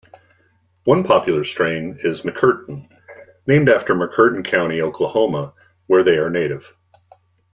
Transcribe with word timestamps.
One 0.85 1.03
popular 1.03 1.43
strain 1.43 1.99
is 2.01 2.21
'McCurtain', 2.23 2.89
named 3.45 3.69
after 3.69 3.93
McCurtain 3.93 4.43
County, 4.43 4.81
Oklahoma 4.81 5.53
where 5.85 6.03
they 6.03 6.17
are 6.17 6.31
native. 6.31 6.65